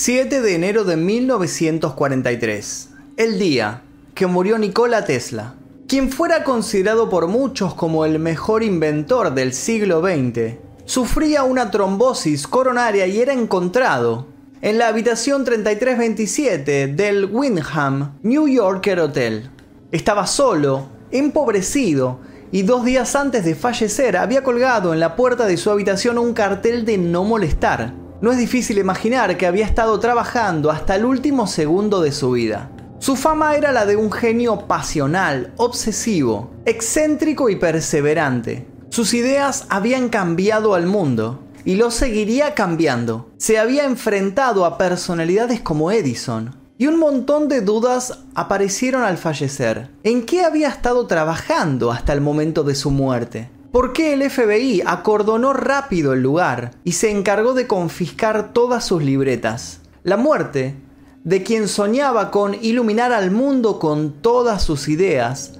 7 0.00 0.40
de 0.42 0.54
enero 0.54 0.84
de 0.84 0.96
1943, 0.96 2.90
el 3.16 3.36
día 3.40 3.82
que 4.14 4.28
murió 4.28 4.56
Nikola 4.56 5.04
Tesla, 5.04 5.56
quien 5.88 6.12
fuera 6.12 6.44
considerado 6.44 7.10
por 7.10 7.26
muchos 7.26 7.74
como 7.74 8.04
el 8.04 8.20
mejor 8.20 8.62
inventor 8.62 9.34
del 9.34 9.52
siglo 9.52 10.00
XX, 10.00 10.58
sufría 10.84 11.42
una 11.42 11.72
trombosis 11.72 12.46
coronaria 12.46 13.08
y 13.08 13.20
era 13.20 13.32
encontrado 13.32 14.28
en 14.62 14.78
la 14.78 14.86
habitación 14.86 15.44
3327 15.44 16.86
del 16.86 17.24
Windham 17.24 18.18
New 18.22 18.46
Yorker 18.46 19.00
Hotel. 19.00 19.50
Estaba 19.90 20.28
solo, 20.28 20.86
empobrecido, 21.10 22.20
y 22.52 22.62
dos 22.62 22.84
días 22.84 23.16
antes 23.16 23.44
de 23.44 23.56
fallecer 23.56 24.16
había 24.16 24.44
colgado 24.44 24.94
en 24.94 25.00
la 25.00 25.16
puerta 25.16 25.46
de 25.46 25.56
su 25.56 25.72
habitación 25.72 26.18
un 26.18 26.34
cartel 26.34 26.84
de 26.84 26.98
no 26.98 27.24
molestar. 27.24 28.06
No 28.20 28.32
es 28.32 28.38
difícil 28.38 28.78
imaginar 28.78 29.36
que 29.36 29.46
había 29.46 29.64
estado 29.64 30.00
trabajando 30.00 30.72
hasta 30.72 30.96
el 30.96 31.04
último 31.04 31.46
segundo 31.46 32.00
de 32.00 32.10
su 32.10 32.32
vida. 32.32 32.70
Su 32.98 33.14
fama 33.14 33.54
era 33.54 33.70
la 33.70 33.86
de 33.86 33.94
un 33.94 34.10
genio 34.10 34.66
pasional, 34.66 35.52
obsesivo, 35.56 36.50
excéntrico 36.64 37.48
y 37.48 37.54
perseverante. 37.54 38.66
Sus 38.90 39.14
ideas 39.14 39.66
habían 39.68 40.08
cambiado 40.08 40.74
al 40.74 40.86
mundo 40.86 41.44
y 41.64 41.76
lo 41.76 41.92
seguiría 41.92 42.54
cambiando. 42.54 43.30
Se 43.36 43.56
había 43.56 43.84
enfrentado 43.84 44.64
a 44.64 44.78
personalidades 44.78 45.60
como 45.60 45.92
Edison. 45.92 46.56
Y 46.76 46.86
un 46.86 46.98
montón 46.98 47.48
de 47.48 47.60
dudas 47.60 48.20
aparecieron 48.34 49.02
al 49.04 49.18
fallecer. 49.18 49.90
¿En 50.02 50.26
qué 50.26 50.42
había 50.42 50.68
estado 50.68 51.06
trabajando 51.06 51.92
hasta 51.92 52.12
el 52.12 52.20
momento 52.20 52.64
de 52.64 52.74
su 52.74 52.90
muerte? 52.90 53.50
¿Por 53.72 53.92
qué 53.92 54.14
el 54.14 54.30
FBI 54.30 54.82
acordonó 54.86 55.52
rápido 55.52 56.14
el 56.14 56.22
lugar 56.22 56.70
y 56.84 56.92
se 56.92 57.10
encargó 57.10 57.52
de 57.52 57.66
confiscar 57.66 58.52
todas 58.54 58.84
sus 58.84 59.02
libretas? 59.02 59.80
La 60.04 60.16
muerte 60.16 60.76
de 61.24 61.42
quien 61.42 61.68
soñaba 61.68 62.30
con 62.30 62.54
iluminar 62.62 63.12
al 63.12 63.30
mundo 63.30 63.78
con 63.78 64.22
todas 64.22 64.62
sus 64.62 64.88
ideas, 64.88 65.58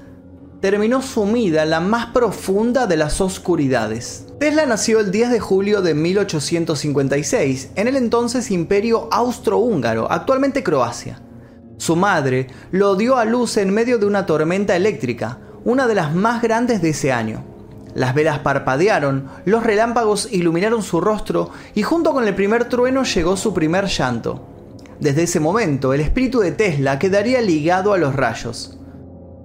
terminó 0.62 1.03
sumida 1.03 1.65
en 1.65 1.70
la 1.70 1.81
más 1.81 2.06
profunda 2.06 2.87
de 2.87 2.97
las 2.97 3.20
oscuridades. 3.20 4.27
Tesla 4.41 4.65
nació 4.65 5.00
el 5.00 5.11
10 5.11 5.31
de 5.31 5.41
julio 5.41 5.83
de 5.83 5.93
1856 5.93 7.72
en 7.75 7.89
el 7.89 7.97
entonces 7.97 8.50
Imperio 8.50 9.09
Austrohúngaro, 9.12 10.11
actualmente 10.11 10.62
Croacia. 10.62 11.20
Su 11.77 11.97
madre 11.97 12.47
lo 12.70 12.97
dio 12.97 13.19
a 13.19 13.27
luz 13.27 13.59
en 13.59 13.70
medio 13.70 13.98
de 13.98 14.06
una 14.06 14.25
tormenta 14.25 14.75
eléctrica, 14.75 15.39
una 15.65 15.87
de 15.87 15.95
las 15.95 16.15
más 16.15 16.41
grandes 16.41 16.81
de 16.81 16.89
ese 16.89 17.12
año. 17.12 17.58
Las 17.94 18.14
velas 18.14 18.41
parpadearon, 18.41 19.28
los 19.44 19.62
relámpagos 19.62 20.28
iluminaron 20.33 20.83
su 20.83 21.00
rostro 21.00 21.50
y 21.75 21.83
junto 21.83 22.12
con 22.12 22.27
el 22.27 22.34
primer 22.34 22.69
trueno 22.69 23.03
llegó 23.05 23.36
su 23.36 23.55
primer 23.55 23.86
llanto. 23.86 24.47
Desde 25.00 25.22
ese 25.25 25.41
momento, 25.41 25.92
el 25.92 26.00
espíritu 26.00 26.41
de 26.41 26.53
Tesla 26.53 26.98
quedaría 26.98 27.41
ligado 27.41 27.92
a 27.92 27.98
los 27.98 28.14
rayos. 28.14 28.78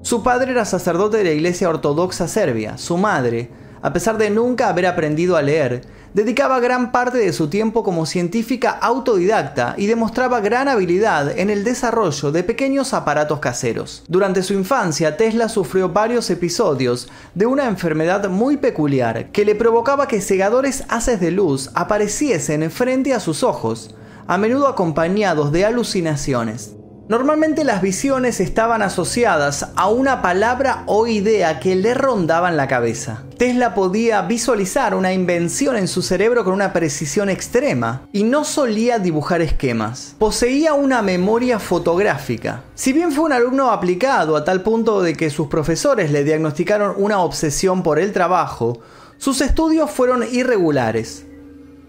Su 0.01 0.23
padre 0.23 0.51
era 0.51 0.65
sacerdote 0.65 1.17
de 1.17 1.23
la 1.23 1.31
Iglesia 1.31 1.69
Ortodoxa 1.69 2.27
Serbia. 2.27 2.77
Su 2.77 2.97
madre, 2.97 3.49
a 3.83 3.91
pesar 3.93 4.17
de 4.17 4.29
nunca 4.29 4.69
haber 4.69 4.87
aprendido 4.87 5.35
a 5.35 5.41
leer, 5.41 5.81
dedicaba 6.13 6.59
gran 6.61 6.91
parte 6.91 7.17
de 7.17 7.33
su 7.33 7.49
tiempo 7.49 7.83
como 7.83 8.05
científica 8.05 8.71
autodidacta 8.71 9.75
y 9.77 9.87
demostraba 9.87 10.39
gran 10.39 10.69
habilidad 10.69 11.37
en 11.37 11.49
el 11.49 11.65
desarrollo 11.65 12.31
de 12.31 12.43
pequeños 12.43 12.93
aparatos 12.93 13.39
caseros. 13.39 14.03
Durante 14.07 14.41
su 14.41 14.53
infancia, 14.53 15.17
Tesla 15.17 15.49
sufrió 15.49 15.89
varios 15.89 16.29
episodios 16.29 17.09
de 17.35 17.45
una 17.45 17.67
enfermedad 17.67 18.29
muy 18.29 18.55
peculiar 18.55 19.31
que 19.31 19.43
le 19.43 19.53
provocaba 19.53 20.07
que 20.07 20.21
segadores 20.21 20.85
haces 20.87 21.19
de 21.19 21.31
luz 21.31 21.69
apareciesen 21.73 22.71
frente 22.71 23.13
a 23.13 23.19
sus 23.19 23.43
ojos, 23.43 23.93
a 24.25 24.37
menudo 24.37 24.67
acompañados 24.67 25.51
de 25.51 25.65
alucinaciones. 25.65 26.75
Normalmente 27.09 27.65
las 27.65 27.81
visiones 27.81 28.39
estaban 28.39 28.81
asociadas 28.81 29.67
a 29.75 29.89
una 29.89 30.21
palabra 30.21 30.83
o 30.85 31.05
idea 31.05 31.59
que 31.59 31.75
le 31.75 31.93
rondaba 31.93 32.47
en 32.47 32.55
la 32.55 32.69
cabeza. 32.69 33.23
Tesla 33.37 33.75
podía 33.75 34.21
visualizar 34.21 34.95
una 34.95 35.11
invención 35.11 35.75
en 35.75 35.89
su 35.89 36.01
cerebro 36.01 36.45
con 36.45 36.53
una 36.53 36.71
precisión 36.71 37.29
extrema 37.29 38.07
y 38.13 38.23
no 38.23 38.45
solía 38.45 38.99
dibujar 38.99 39.41
esquemas. 39.41 40.15
Poseía 40.17 40.75
una 40.75 41.01
memoria 41.01 41.59
fotográfica. 41.59 42.63
Si 42.73 42.93
bien 42.93 43.11
fue 43.11 43.25
un 43.25 43.33
alumno 43.33 43.71
aplicado 43.71 44.37
a 44.37 44.45
tal 44.45 44.61
punto 44.61 45.01
de 45.01 45.15
que 45.15 45.29
sus 45.29 45.47
profesores 45.47 46.09
le 46.09 46.23
diagnosticaron 46.23 46.93
una 46.97 47.19
obsesión 47.19 47.83
por 47.83 47.99
el 47.99 48.13
trabajo, 48.13 48.79
sus 49.17 49.41
estudios 49.41 49.91
fueron 49.91 50.23
irregulares. 50.31 51.25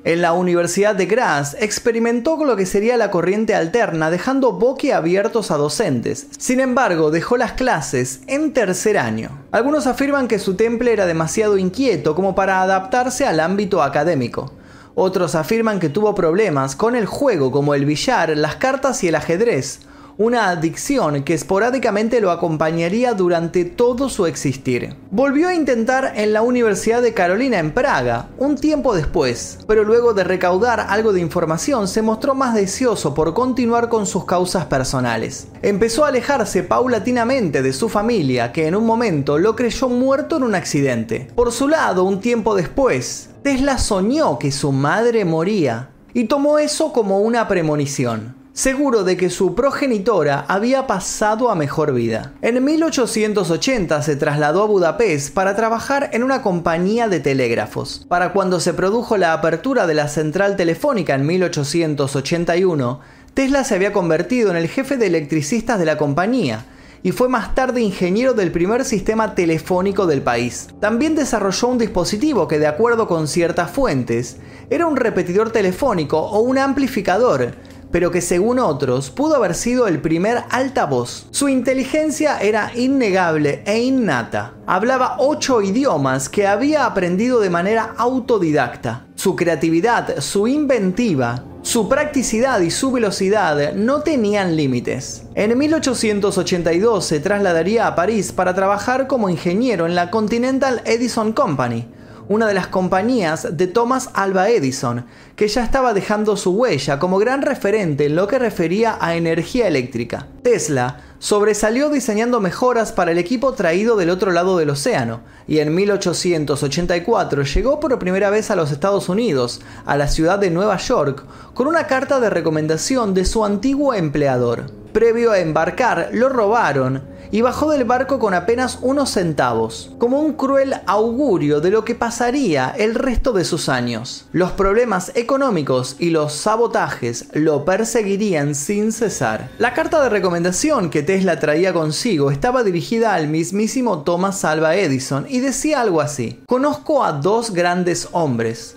En 0.06 0.20
la 0.20 0.34
Universidad 0.34 0.94
de 0.94 1.06
Graz 1.06 1.56
experimentó 1.59 2.37
con 2.37 2.47
lo 2.47 2.56
que 2.56 2.66
sería 2.66 2.98
la 2.98 3.10
corriente 3.10 3.54
alterna, 3.54 4.10
dejando 4.10 4.53
boquiabiertos 4.53 5.50
a 5.50 5.56
docentes. 5.56 6.26
Sin 6.37 6.60
embargo, 6.60 7.10
dejó 7.10 7.38
las 7.38 7.53
clases 7.53 8.20
en 8.26 8.53
tercer 8.53 8.98
año. 8.98 9.31
Algunos 9.50 9.87
afirman 9.87 10.28
que 10.28 10.38
su 10.38 10.56
temple 10.56 10.92
era 10.92 11.06
demasiado 11.06 11.56
inquieto 11.56 12.15
como 12.15 12.34
para 12.34 12.60
adaptarse 12.60 13.25
al 13.25 13.41
ámbito 13.41 13.82
académico. 13.82 14.53
Otros 14.94 15.34
afirman 15.34 15.81
que 15.81 15.88
tuvo 15.88 16.15
problemas 16.15 16.76
con 16.76 16.97
el 16.97 17.06
juego 17.06 17.50
como 17.50 17.75
el 17.75 17.86
billar, 17.86 18.36
las 18.36 18.56
cartas 18.56 19.03
y 19.04 19.09
el 19.09 19.15
ajedrez, 19.15 19.81
una 20.16 20.50
adicción 20.50 21.25
que 21.25 21.34
esporádicamente 21.34 22.20
lo 22.20 22.30
acompañaría 22.30 23.14
durante 23.14 23.64
todo 23.64 24.08
su 24.08 24.26
existir. 24.26 24.94
Volvió 25.10 25.48
a 25.48 25.54
intentar 25.54 26.12
en 26.16 26.32
la 26.32 26.42
Universidad 26.42 27.02
de 27.02 27.14
Carolina 27.14 27.58
en 27.58 27.72
Praga, 27.72 28.28
un 28.38 28.54
tiempo 28.54 28.94
después, 28.94 29.58
pero 29.66 29.82
luego 29.82 30.14
de 30.14 30.24
recaudar 30.24 30.86
algo 30.88 31.12
de 31.12 31.20
información 31.20 31.88
se 31.88 32.03
mostró 32.03 32.34
más 32.34 32.54
deseoso 32.54 33.14
por 33.14 33.34
continuar 33.34 33.88
con 33.88 34.06
sus 34.06 34.24
causas 34.24 34.66
personales. 34.66 35.48
Empezó 35.62 36.04
a 36.04 36.08
alejarse 36.08 36.62
paulatinamente 36.62 37.62
de 37.62 37.72
su 37.72 37.88
familia, 37.88 38.53
que 38.53 38.66
en 38.66 38.76
un 38.76 38.86
momento 38.86 39.38
lo 39.38 39.56
creyó 39.56 39.88
muerto 39.88 40.36
en 40.36 40.44
un 40.44 40.54
accidente. 40.54 41.28
Por 41.34 41.50
su 41.50 41.69
lado, 41.69 42.04
un 42.04 42.20
tiempo 42.20 42.54
después, 42.54 43.30
Tesla 43.42 43.78
soñó 43.78 44.38
que 44.38 44.53
su 44.53 44.70
madre 44.70 45.24
moría 45.24 45.91
y 46.12 46.24
tomó 46.24 46.58
eso 46.58 46.92
como 46.92 47.20
una 47.20 47.48
premonición 47.48 48.44
seguro 48.54 49.03
de 49.03 49.16
que 49.16 49.31
su 49.31 49.56
progenitora 49.56 50.44
había 50.47 50.87
pasado 50.87 51.50
a 51.50 51.56
mejor 51.56 51.92
vida. 51.92 52.34
En 52.41 52.65
1880 52.65 54.00
se 54.00 54.15
trasladó 54.15 54.62
a 54.62 54.66
Budapest 54.66 55.34
para 55.34 55.56
trabajar 55.56 56.10
en 56.12 56.22
una 56.22 56.41
compañía 56.41 57.09
de 57.09 57.19
telégrafos. 57.19 58.06
Para 58.09 58.32
cuando 58.32 58.60
se 58.60 58.72
produjo 58.72 59.16
la 59.16 59.32
apertura 59.32 59.88
de 59.88 59.94
la 59.94 60.06
central 60.06 60.54
telefónica 60.54 61.16
en 61.16 61.26
1881, 61.26 63.00
Tesla 63.34 63.65
se 63.65 63.75
había 63.75 63.92
convertido 63.92 64.53
en 64.53 64.56
el 64.56 64.69
jefe 64.69 64.97
de 64.97 65.09
electricistas 65.09 65.81
de 65.81 65.86
la 65.86 65.98
compañía, 65.98 66.65
y 67.03 67.12
fue 67.12 67.28
más 67.28 67.54
tarde 67.54 67.82
ingeniero 67.82 68.32
del 68.32 68.50
primer 68.50 68.84
sistema 68.84 69.34
telefónico 69.34 70.06
del 70.06 70.22
país. 70.22 70.69
También 70.81 71.15
desarrolló 71.15 71.69
un 71.69 71.76
dispositivo 71.76 72.48
que, 72.48 72.59
de 72.59 72.66
acuerdo 72.66 73.06
con 73.09 73.28
ciertas 73.28 73.71
fuentes, 73.71 74.38
era 74.71 74.86
un 74.86 74.97
repetidor 74.97 75.50
telefónico 75.50 76.19
o 76.19 76.41
un 76.41 76.56
amplificador 76.56 77.56
pero 77.94 78.10
que 78.10 78.21
según 78.21 78.59
otros 78.59 79.10
pudo 79.10 79.37
haber 79.37 79.55
sido 79.55 79.87
el 79.87 80.00
primer 80.00 80.43
altavoz. 80.50 81.28
Su 81.31 81.49
inteligencia 81.49 82.41
era 82.41 82.72
innegable 82.75 83.62
e 83.66 83.84
innata. 83.84 84.55
Hablaba 84.66 85.19
ocho 85.21 85.62
idiomas 85.62 86.28
que 86.28 86.44
había 86.44 86.87
aprendido 86.87 87.38
de 87.38 87.50
manera 87.50 87.94
autodidacta. 87.97 89.06
Su 89.15 89.37
creatividad, 89.37 90.19
su 90.19 90.49
inventiva, 90.49 91.44
su 91.62 91.88
practicidad 91.88 92.59
y 92.62 92.72
su 92.72 92.91
velocidad 92.91 93.75
no 93.75 94.00
tenían 94.00 94.56
límites. 94.56 95.22
En 95.37 95.56
1882 95.56 97.04
se 97.04 97.21
trasladaría 97.21 97.87
a 97.87 97.94
París 97.94 98.33
para 98.33 98.56
trabajar 98.56 99.06
como 99.06 99.28
ingeniero 99.28 99.87
en 99.87 99.94
la 99.94 100.10
Continental 100.10 100.83
Edison 100.84 101.33
Company, 101.33 101.87
una 102.28 102.46
de 102.46 102.54
las 102.54 102.68
compañías 102.68 103.56
de 103.56 103.66
Thomas 103.66 104.10
Alva 104.15 104.48
Edison, 104.48 105.06
que 105.36 105.48
ya 105.48 105.65
estaba 105.65 105.94
dejando 105.94 106.36
su 106.36 106.53
huella 106.53 106.98
como 106.98 107.18
gran 107.18 107.42
referente 107.42 108.06
en 108.06 108.16
lo 108.16 108.28
que 108.28 108.38
refería 108.38 108.97
a 109.00 109.16
energía 109.16 109.68
eléctrica. 109.68 110.26
Tesla 110.42 111.00
sobresalió 111.18 111.91
diseñando 111.91 112.41
mejoras 112.41 112.92
para 112.92 113.12
el 113.12 113.18
equipo 113.18 113.53
traído 113.53 113.97
del 113.97 114.10
otro 114.10 114.30
lado 114.30 114.59
del 114.59 114.71
océano, 114.71 115.21
y 115.47 115.59
en 115.59 115.74
1884 115.74 117.42
llegó 117.42 117.80
por 117.80 117.98
primera 117.98 118.30
vez 118.30 118.50
a 118.50 118.56
los 118.56 118.70
Estados 118.70 119.09
Unidos, 119.09 119.60
a 119.86 119.97
la 119.97 120.09
ciudad 120.09 120.38
de 120.38 120.50
Nueva 120.50 120.77
York, 120.77 121.24
con 121.54 121.66
una 121.66 121.86
carta 121.86 122.20
de 122.20 122.30
recomendación 122.30 123.15
de 123.15 123.24
su 123.24 123.44
antiguo 123.44 123.94
empleador. 123.94 124.84
Previo 124.94 125.32
a 125.32 125.41
embarcar, 125.41 126.10
lo 126.12 126.28
robaron 126.28 127.02
y 127.32 127.41
bajó 127.41 127.68
del 127.68 127.82
barco 127.82 128.20
con 128.20 128.32
apenas 128.32 128.78
unos 128.80 129.10
centavos, 129.10 129.91
como 129.98 130.20
un 130.20 130.34
cruel 130.34 130.76
augurio 130.86 131.60
de 131.60 131.72
lo 131.72 131.84
que 131.84 131.96
pasaría 131.96 132.72
el 132.78 132.94
resto 132.94 133.32
de 133.32 133.44
sus 133.44 133.68
años. 133.68 134.26
Los 134.30 134.52
problemas 134.52 135.10
económicos 135.16 135.96
y 135.98 136.10
los 136.10 136.32
sabotajes 136.34 137.26
lo 137.32 137.64
perseguirían 137.64 138.54
sin 138.54 138.92
cesar. 138.92 139.50
La 139.58 139.74
carta 139.74 140.00
de 140.00 140.10
recomendación 140.10 140.91
que 140.91 141.02
Tesla 141.02 141.41
traía 141.41 141.72
consigo 141.72 142.30
estaba 142.30 142.62
dirigida 142.62 143.14
al 143.14 143.26
mismísimo 143.26 144.04
Thomas 144.04 144.44
Alva 144.44 144.76
Edison 144.76 145.26
y 145.28 145.41
decía 145.41 145.80
algo 145.80 146.02
así, 146.02 146.41
conozco 146.46 147.04
a 147.04 147.14
dos 147.14 147.50
grandes 147.50 148.10
hombres. 148.12 148.76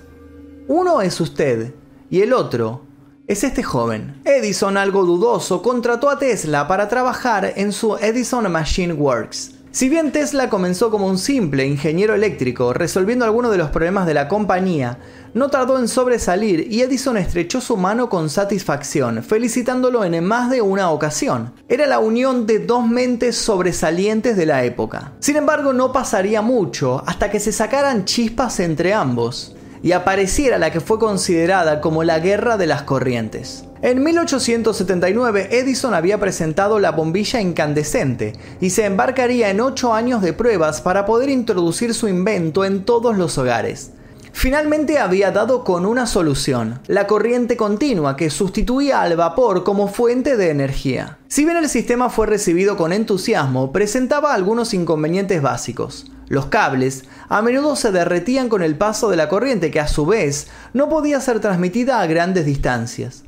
Uno 0.67 1.01
es 1.01 1.21
usted 1.21 1.75
y 2.09 2.21
el 2.21 2.33
otro 2.33 2.86
es 3.27 3.43
este 3.43 3.61
joven. 3.61 4.21
Edison, 4.23 4.77
algo 4.77 5.03
dudoso, 5.05 5.61
contrató 5.61 6.09
a 6.09 6.17
Tesla 6.17 6.67
para 6.67 6.87
trabajar 6.87 7.53
en 7.57 7.73
su 7.73 7.97
Edison 7.97 8.49
Machine 8.49 8.93
Works. 8.93 9.51
Si 9.71 9.89
bien 9.89 10.11
Tesla 10.11 10.49
comenzó 10.49 10.89
como 10.89 11.07
un 11.07 11.19
simple 11.19 11.67
ingeniero 11.67 12.15
eléctrico, 12.15 12.73
resolviendo 12.73 13.25
algunos 13.25 13.51
de 13.51 13.57
los 13.57 13.69
problemas 13.69 14.07
de 14.07 14.13
la 14.13 14.27
compañía, 14.27 14.97
no 15.33 15.49
tardó 15.49 15.77
en 15.77 15.87
sobresalir 15.87 16.71
y 16.71 16.81
Edison 16.81 17.17
estrechó 17.17 17.59
su 17.61 17.75
mano 17.77 18.09
con 18.09 18.29
satisfacción, 18.29 19.21
felicitándolo 19.21 20.03
en 20.03 20.23
más 20.23 20.49
de 20.49 20.61
una 20.61 20.89
ocasión. 20.89 21.53
Era 21.67 21.85
la 21.85 21.99
unión 21.99 22.47
de 22.47 22.59
dos 22.59 22.87
mentes 22.87 23.35
sobresalientes 23.35 24.37
de 24.37 24.45
la 24.47 24.63
época. 24.63 25.11
Sin 25.19 25.35
embargo, 25.35 25.73
no 25.73 25.91
pasaría 25.91 26.41
mucho 26.41 27.03
hasta 27.05 27.29
que 27.29 27.41
se 27.41 27.51
sacaran 27.51 28.05
chispas 28.05 28.59
entre 28.61 28.93
ambos 28.93 29.56
y 29.83 29.91
apareciera 29.91 30.57
la 30.57 30.71
que 30.71 30.79
fue 30.79 30.99
considerada 30.99 31.81
como 31.81 32.03
la 32.03 32.19
Guerra 32.19 32.57
de 32.57 32.67
las 32.67 32.83
Corrientes. 32.83 33.63
En 33.81 34.03
1879 34.03 35.49
Edison 35.51 35.93
había 35.93 36.19
presentado 36.19 36.79
la 36.79 36.91
bombilla 36.91 37.41
incandescente 37.41 38.33
y 38.59 38.71
se 38.71 38.85
embarcaría 38.85 39.49
en 39.49 39.61
8 39.61 39.93
años 39.93 40.21
de 40.23 40.33
pruebas 40.33 40.81
para 40.81 41.05
poder 41.05 41.29
introducir 41.29 41.93
su 41.93 42.07
invento 42.07 42.65
en 42.65 42.85
todos 42.85 43.17
los 43.17 43.37
hogares. 43.37 43.91
Finalmente 44.39 44.99
había 44.99 45.31
dado 45.31 45.63
con 45.63 45.83
una 45.83 46.05
solución, 46.05 46.79
la 46.85 47.07
corriente 47.07 47.57
continua 47.57 48.15
que 48.15 48.29
sustituía 48.29 49.01
al 49.01 49.15
vapor 49.15 49.63
como 49.63 49.87
fuente 49.87 50.37
de 50.37 50.51
energía. 50.51 51.17
Si 51.27 51.43
bien 51.43 51.57
el 51.57 51.67
sistema 51.67 52.11
fue 52.11 52.27
recibido 52.27 52.77
con 52.77 52.93
entusiasmo, 52.93 53.71
presentaba 53.71 54.35
algunos 54.35 54.75
inconvenientes 54.75 55.41
básicos. 55.41 56.11
Los 56.27 56.45
cables 56.45 57.05
a 57.29 57.41
menudo 57.41 57.75
se 57.75 57.91
derretían 57.91 58.47
con 58.47 58.61
el 58.61 58.77
paso 58.77 59.09
de 59.09 59.17
la 59.17 59.27
corriente 59.27 59.71
que 59.71 59.79
a 59.79 59.87
su 59.87 60.05
vez 60.05 60.49
no 60.71 60.87
podía 60.87 61.19
ser 61.19 61.39
transmitida 61.39 61.99
a 61.99 62.05
grandes 62.05 62.45
distancias. 62.45 63.23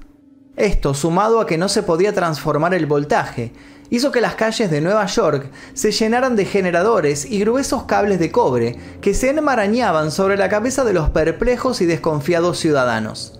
Esto, 0.59 0.93
sumado 0.93 1.39
a 1.39 1.45
que 1.45 1.57
no 1.57 1.69
se 1.69 1.83
podía 1.83 2.13
transformar 2.13 2.73
el 2.73 2.85
voltaje, 2.85 3.53
hizo 3.89 4.11
que 4.11 4.19
las 4.19 4.35
calles 4.35 4.69
de 4.69 4.81
Nueva 4.81 5.05
York 5.05 5.49
se 5.73 5.93
llenaran 5.93 6.35
de 6.35 6.43
generadores 6.43 7.23
y 7.23 7.39
gruesos 7.39 7.83
cables 7.83 8.19
de 8.19 8.29
cobre 8.29 8.75
que 8.99 9.13
se 9.13 9.29
enmarañaban 9.29 10.11
sobre 10.11 10.35
la 10.35 10.49
cabeza 10.49 10.83
de 10.83 10.91
los 10.91 11.11
perplejos 11.11 11.79
y 11.79 11.85
desconfiados 11.85 12.59
ciudadanos. 12.59 13.39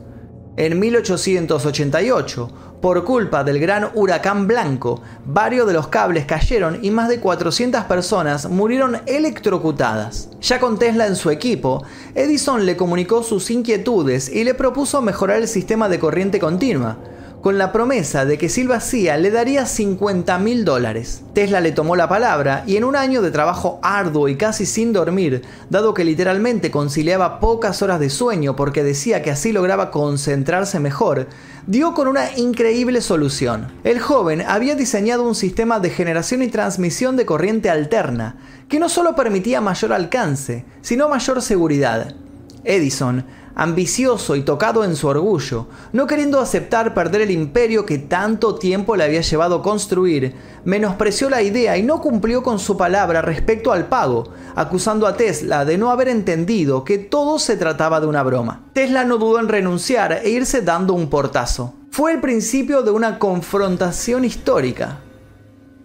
En 0.56 0.80
1888, 0.80 2.69
por 2.81 3.03
culpa 3.03 3.43
del 3.43 3.59
gran 3.59 3.89
huracán 3.93 4.47
blanco, 4.47 5.01
varios 5.25 5.67
de 5.67 5.73
los 5.73 5.87
cables 5.87 6.25
cayeron 6.25 6.79
y 6.81 6.91
más 6.91 7.09
de 7.09 7.19
400 7.19 7.83
personas 7.85 8.49
murieron 8.49 8.97
electrocutadas. 9.05 10.29
Ya 10.41 10.59
con 10.59 10.79
Tesla 10.79 11.07
en 11.07 11.15
su 11.15 11.29
equipo, 11.29 11.83
Edison 12.15 12.65
le 12.65 12.77
comunicó 12.77 13.23
sus 13.23 13.51
inquietudes 13.51 14.29
y 14.29 14.43
le 14.43 14.53
propuso 14.53 15.01
mejorar 15.01 15.37
el 15.37 15.47
sistema 15.47 15.89
de 15.89 15.99
corriente 15.99 16.39
continua, 16.39 16.97
con 17.41 17.57
la 17.57 17.71
promesa 17.71 18.25
de 18.25 18.38
que 18.38 18.50
si 18.50 18.63
lo 18.63 18.74
hacía 18.74 19.18
le 19.18 19.31
daría 19.31 19.65
50 19.65 20.38
mil 20.39 20.65
dólares. 20.65 21.21
Tesla 21.33 21.62
le 21.62 21.71
tomó 21.71 21.95
la 21.95 22.09
palabra 22.09 22.63
y 22.68 22.77
en 22.77 22.83
un 22.83 22.95
año 22.95 23.21
de 23.21 23.31
trabajo 23.31 23.80
arduo 23.81 24.27
y 24.27 24.36
casi 24.36 24.65
sin 24.65 24.94
dormir, 24.94 25.44
dado 25.69 25.94
que 25.94 26.03
literalmente 26.03 26.71
conciliaba 26.71 27.39
pocas 27.39 27.81
horas 27.81 28.00
de 28.00 28.09
sueño 28.09 28.56
porque 28.56 28.83
decía 28.83 29.21
que 29.21 29.31
así 29.31 29.51
lograba 29.51 29.91
concentrarse 29.91 30.80
mejor, 30.80 31.27
dio 31.65 31.94
con 31.94 32.07
una 32.07 32.36
increíble 32.38 33.01
solución. 33.01 33.71
El 33.83 34.00
joven 34.00 34.44
había 34.45 34.75
diseñado 34.75 35.24
un 35.24 35.35
sistema 35.35 35.80
de 35.80 35.89
generación 35.89 36.42
y 36.42 36.47
transmisión 36.47 37.15
de 37.15 37.25
corriente 37.25 37.69
alterna, 37.69 38.38
que 38.68 38.80
no 38.80 38.89
solo 38.89 39.15
permitía 39.15 39.62
mayor 39.62 39.94
alcance, 39.94 40.65
sino 40.81 41.09
mayor 41.09 41.42
seguridad. 41.42 42.15
Edison 42.63 43.23
ambicioso 43.59 44.38
y 44.38 44.44
tocado 44.44 44.85
en 44.85 44.95
su 44.95 45.07
orgullo, 45.09 45.67
no 45.91 46.07
queriendo 46.07 46.39
aceptar 46.39 46.94
perder 46.94 47.21
el 47.21 47.31
imperio 47.31 47.85
que 47.85 47.97
tanto 47.97 48.56
tiempo 48.56 48.95
le 48.95 49.03
había 49.03 49.19
llevado 49.19 49.61
construir, 49.61 50.33
menospreció 50.63 51.29
la 51.29 51.41
idea 51.41 51.77
y 51.77 51.83
no 51.83 52.00
cumplió 52.00 52.41
con 52.41 52.57
su 52.57 52.77
palabra 52.77 53.21
respecto 53.21 53.73
al 53.73 53.88
pago, 53.88 54.29
acusando 54.56 55.07
a 55.07 55.17
Tesla 55.17 55.65
de 55.65 55.77
no 55.77 55.91
haber 55.91 56.07
entendido 56.07 56.85
que 56.85 57.00
todo 57.00 57.38
se 57.38 57.57
trataba 57.57 58.00
de 58.00 58.07
una 58.07 58.23
broma. 58.23 58.63
Tesla 58.71 59.03
no 59.03 59.17
dudó 59.17 59.41
en 59.41 59.50
renunciar 59.50 60.21
e 60.23 60.29
irse 60.29 60.61
dando 60.61 60.94
un 60.94 61.09
portazo. 61.09 61.73
Fue 61.91 62.13
el 62.13 62.21
principio 62.21 62.81
de 62.81 62.91
una 62.91 63.19
confrontación 63.19 64.23
histórica. 64.23 65.00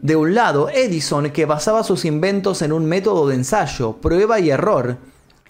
De 0.00 0.14
un 0.14 0.36
lado, 0.36 0.68
Edison, 0.68 1.30
que 1.30 1.44
basaba 1.44 1.82
sus 1.82 2.04
inventos 2.04 2.62
en 2.62 2.72
un 2.72 2.84
método 2.84 3.26
de 3.26 3.34
ensayo, 3.34 3.94
prueba 3.94 4.38
y 4.38 4.50
error. 4.50 4.98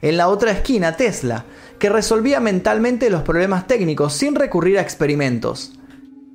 En 0.03 0.17
la 0.17 0.29
otra 0.29 0.51
esquina, 0.51 0.97
Tesla, 0.97 1.45
que 1.79 1.89
resolvía 1.89 2.41
mentalmente 2.41 3.11
los 3.11 3.23
problemas 3.23 3.67
técnicos 3.67 4.13
sin 4.13 4.35
recurrir 4.35 4.79
a 4.79 4.83
experimentos. 4.83 5.73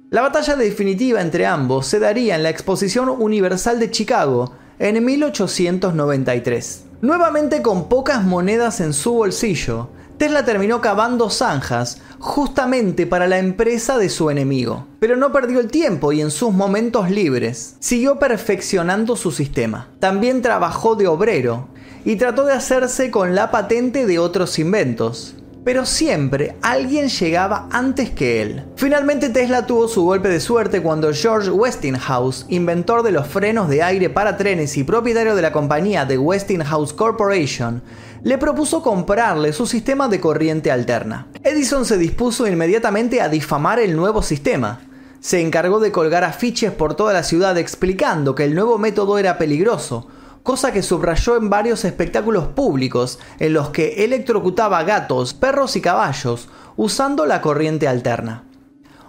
La 0.09 0.21
batalla 0.21 0.55
definitiva 0.55 1.21
entre 1.21 1.45
ambos 1.45 1.85
se 1.85 1.99
daría 1.99 2.35
en 2.35 2.43
la 2.43 2.49
Exposición 2.49 3.09
Universal 3.09 3.79
de 3.79 3.91
Chicago 3.91 4.53
en 4.79 5.03
1893. 5.05 6.85
Nuevamente 7.01 7.61
con 7.61 7.89
pocas 7.89 8.23
monedas 8.23 8.81
en 8.81 8.93
su 8.93 9.13
bolsillo, 9.13 9.89
Tesla 10.17 10.43
terminó 10.43 10.81
cavando 10.81 11.29
zanjas 11.29 12.01
justamente 12.19 13.07
para 13.07 13.27
la 13.27 13.37
empresa 13.37 13.97
de 13.97 14.09
su 14.09 14.29
enemigo. 14.29 14.85
Pero 14.99 15.15
no 15.15 15.31
perdió 15.31 15.61
el 15.61 15.71
tiempo 15.71 16.11
y 16.11 16.19
en 16.19 16.29
sus 16.29 16.51
momentos 16.51 17.09
libres 17.09 17.77
siguió 17.79 18.19
perfeccionando 18.19 19.15
su 19.15 19.31
sistema. 19.31 19.87
También 19.99 20.41
trabajó 20.41 20.95
de 20.95 21.07
obrero 21.07 21.69
y 22.05 22.15
trató 22.15 22.45
de 22.45 22.53
hacerse 22.53 23.11
con 23.11 23.35
la 23.35 23.51
patente 23.51 24.05
de 24.05 24.19
otros 24.19 24.59
inventos. 24.59 25.35
Pero 25.65 25.85
siempre 25.85 26.55
alguien 26.61 27.09
llegaba 27.09 27.67
antes 27.71 28.09
que 28.09 28.41
él. 28.41 28.63
Finalmente 28.75 29.29
Tesla 29.29 29.67
tuvo 29.67 29.87
su 29.87 30.03
golpe 30.03 30.29
de 30.29 30.39
suerte 30.39 30.81
cuando 30.81 31.13
George 31.13 31.51
Westinghouse, 31.51 32.45
inventor 32.47 33.03
de 33.03 33.11
los 33.11 33.27
frenos 33.27 33.67
de 33.67 33.83
aire 33.83 34.09
para 34.09 34.37
trenes 34.37 34.77
y 34.77 34.83
propietario 34.83 35.35
de 35.35 35.41
la 35.41 35.51
compañía 35.51 36.07
The 36.07 36.17
Westinghouse 36.17 36.93
Corporation, 36.93 37.83
le 38.23 38.37
propuso 38.37 38.81
comprarle 38.81 39.51
su 39.53 39.65
sistema 39.65 40.07
de 40.07 40.19
corriente 40.19 40.71
alterna. 40.71 41.27
Edison 41.43 41.85
se 41.85 41.97
dispuso 41.97 42.47
inmediatamente 42.47 43.21
a 43.21 43.29
difamar 43.29 43.79
el 43.79 43.95
nuevo 43.95 44.21
sistema. 44.21 44.81
Se 45.19 45.41
encargó 45.41 45.81
de 45.81 45.91
colgar 45.91 46.23
afiches 46.23 46.71
por 46.71 46.95
toda 46.95 47.11
la 47.11 47.23
ciudad 47.23 47.57
explicando 47.57 48.33
que 48.33 48.45
el 48.45 48.55
nuevo 48.55 48.77
método 48.77 49.17
era 49.17 49.37
peligroso, 49.37 50.07
cosa 50.43 50.71
que 50.71 50.83
subrayó 50.83 51.37
en 51.37 51.49
varios 51.49 51.85
espectáculos 51.85 52.47
públicos 52.47 53.19
en 53.39 53.53
los 53.53 53.69
que 53.69 54.03
electrocutaba 54.05 54.83
gatos, 54.83 55.33
perros 55.33 55.75
y 55.75 55.81
caballos 55.81 56.49
usando 56.77 57.25
la 57.25 57.41
corriente 57.41 57.87
alterna. 57.87 58.45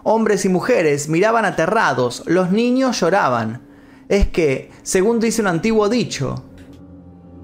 Hombres 0.03 0.45
y 0.45 0.49
mujeres 0.49 1.09
miraban 1.09 1.45
aterrados, 1.45 2.23
los 2.27 2.51
niños 2.51 3.01
lloraban. 3.01 3.63
Es 4.09 4.29
que, 4.29 4.71
según 4.83 5.21
dice 5.21 5.43
un 5.43 5.49
antiguo 5.49 5.89
dicho, 5.89 6.45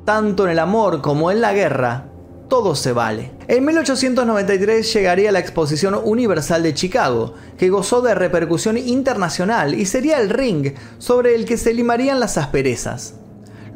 tanto 0.04 0.44
en 0.44 0.50
el 0.50 0.58
amor 0.58 1.00
como 1.00 1.30
en 1.30 1.40
la 1.40 1.52
guerra, 1.52 2.08
todo 2.48 2.74
se 2.74 2.92
vale. 2.92 3.32
En 3.48 3.64
1893 3.64 4.92
llegaría 4.92 5.32
la 5.32 5.38
Exposición 5.38 6.00
Universal 6.02 6.62
de 6.62 6.74
Chicago, 6.74 7.34
que 7.58 7.68
gozó 7.68 8.02
de 8.02 8.14
repercusión 8.14 8.78
internacional 8.78 9.74
y 9.74 9.84
sería 9.86 10.20
el 10.20 10.30
ring 10.30 10.74
sobre 10.98 11.34
el 11.34 11.44
que 11.44 11.56
se 11.56 11.74
limarían 11.74 12.20
las 12.20 12.38
asperezas 12.38 13.14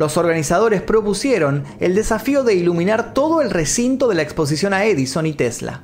los 0.00 0.16
organizadores 0.16 0.80
propusieron 0.80 1.64
el 1.78 1.95
desafío 1.95 2.42
de 2.42 2.54
iluminar 2.54 3.12
todo 3.12 3.42
el 3.42 3.50
recinto 3.50 4.09
de 4.09 4.14
la 4.14 4.23
exposición 4.23 4.73
a 4.73 4.87
Edison 4.87 5.26
y 5.26 5.35
Tesla. 5.35 5.83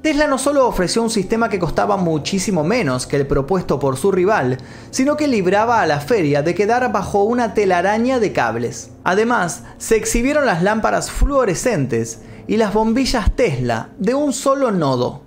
Tesla 0.00 0.26
no 0.26 0.38
solo 0.38 0.66
ofreció 0.66 1.02
un 1.02 1.10
sistema 1.10 1.50
que 1.50 1.58
costaba 1.58 1.98
muchísimo 1.98 2.64
menos 2.64 3.06
que 3.06 3.16
el 3.16 3.26
propuesto 3.26 3.78
por 3.78 3.98
su 3.98 4.12
rival, 4.12 4.56
sino 4.90 5.18
que 5.18 5.28
libraba 5.28 5.82
a 5.82 5.86
la 5.86 6.00
feria 6.00 6.40
de 6.40 6.54
quedar 6.54 6.90
bajo 6.90 7.24
una 7.24 7.52
telaraña 7.52 8.18
de 8.18 8.32
cables. 8.32 8.92
Además, 9.04 9.64
se 9.76 9.96
exhibieron 9.96 10.46
las 10.46 10.62
lámparas 10.62 11.10
fluorescentes 11.10 12.22
y 12.46 12.56
las 12.56 12.72
bombillas 12.72 13.36
Tesla 13.36 13.90
de 13.98 14.14
un 14.14 14.32
solo 14.32 14.70
nodo. 14.70 15.24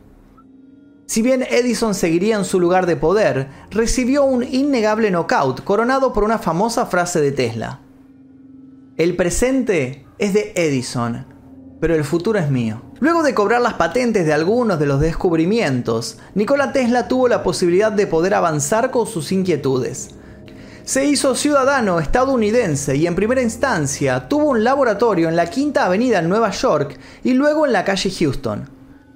Si 1.05 1.21
bien 1.21 1.45
Edison 1.47 1.93
seguiría 1.93 2.35
en 2.37 2.45
su 2.45 2.59
lugar 2.59 2.87
de 2.87 2.95
poder, 2.95 3.49
recibió 3.69 4.23
un 4.23 4.43
innegable 4.43 5.11
knockout 5.11 5.63
coronado 5.63 6.13
por 6.13 6.23
una 6.23 6.39
famosa 6.39 6.87
frase 6.87 7.21
de 7.21 7.31
Tesla. 7.31 7.81
El 8.95 9.15
presente 9.15 10.05
es 10.19 10.35
de 10.35 10.53
Edison, 10.55 11.25
pero 11.81 11.95
el 11.95 12.03
futuro 12.03 12.37
es 12.37 12.51
mío. 12.51 12.83
Luego 12.99 13.23
de 13.23 13.33
cobrar 13.33 13.59
las 13.59 13.73
patentes 13.73 14.23
de 14.27 14.33
algunos 14.33 14.79
de 14.79 14.85
los 14.85 14.99
descubrimientos, 14.99 16.19
Nikola 16.35 16.73
Tesla 16.73 17.07
tuvo 17.07 17.27
la 17.27 17.41
posibilidad 17.41 17.91
de 17.91 18.05
poder 18.05 18.35
avanzar 18.35 18.91
con 18.91 19.07
sus 19.07 19.31
inquietudes. 19.31 20.09
Se 20.83 21.05
hizo 21.05 21.33
ciudadano 21.33 21.99
estadounidense 21.99 22.95
y 22.95 23.07
en 23.07 23.15
primera 23.15 23.41
instancia 23.41 24.29
tuvo 24.29 24.51
un 24.51 24.63
laboratorio 24.63 25.27
en 25.27 25.37
la 25.37 25.49
Quinta 25.49 25.87
Avenida 25.87 26.19
en 26.19 26.29
Nueva 26.29 26.51
York 26.51 26.99
y 27.23 27.33
luego 27.33 27.65
en 27.65 27.73
la 27.73 27.85
calle 27.85 28.11
Houston. 28.11 28.69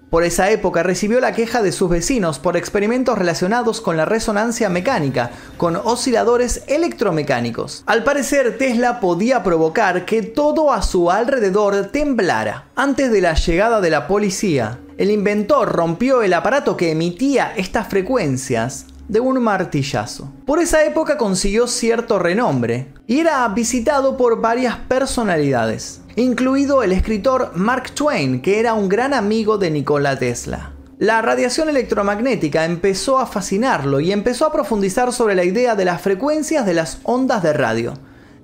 Por 0.10 0.24
esa 0.24 0.50
época 0.52 0.84
recibió 0.84 1.20
la 1.20 1.34
queja 1.34 1.62
de 1.62 1.74
sus 1.74 1.90
vecinos 1.90 2.40
por 2.40 2.56
experimentos 2.56 3.18
relacionados 3.18 3.82
con 3.82 3.98
la 3.98 4.06
resonancia 4.06 4.70
mecánica, 4.70 5.32
con 5.58 5.76
osciladores 5.76 6.64
electromecánicos. 6.68 7.84
Al 7.86 8.06
parecer, 8.06 8.58
Tesla 8.58 9.02
podía 9.02 9.44
provocar 9.44 10.06
que 10.06 10.22
todo 10.22 10.72
a 10.72 10.82
su 10.82 11.12
alrededor 11.12 11.88
temblara. 11.88 12.70
Antes 12.76 13.12
de 13.12 13.20
la 13.20 13.34
llegada 13.34 13.82
de 13.82 13.90
la 13.90 14.08
policía, 14.08 14.80
el 14.98 15.12
inventor 15.12 15.74
rompió 15.74 16.22
el 16.22 16.34
aparato 16.34 16.78
que 16.78 16.92
emitía 16.92 17.54
estas 17.58 17.90
frecuencias 17.90 18.86
de 19.08 19.20
un 19.20 19.42
martillazo. 19.42 20.32
Por 20.46 20.60
esa 20.60 20.84
época 20.84 21.18
consiguió 21.18 21.68
cierto 21.68 22.20
renombre 22.20 22.94
y 23.08 23.20
era 23.20 23.48
visitado 23.50 24.18
por 24.18 24.42
varias 24.42 24.78
personalidades, 24.78 26.02
incluido 26.16 26.84
el 26.84 26.92
escritor 26.92 27.52
Mark 27.56 27.92
Twain, 27.92 28.42
que 28.42 28.60
era 28.60 28.74
un 28.74 28.90
gran 28.90 29.14
amigo 29.14 29.58
de 29.58 29.72
Nikola 29.72 30.18
Tesla. 30.18 30.74
La 31.00 31.22
radiación 31.22 31.70
electromagnética 31.70 32.66
empezó 32.66 33.20
a 33.20 33.28
fascinarlo 33.28 34.00
y 34.00 34.12
empezó 34.12 34.48
a 34.48 34.52
profundizar 34.52 35.14
sobre 35.14 35.36
la 35.36 35.44
idea 35.44 35.76
de 35.76 35.86
las 35.86 36.02
frecuencias 36.02 36.66
de 36.66 36.74
las 36.74 37.00
ondas 37.04 37.44
de 37.44 37.54
radio 37.54 37.94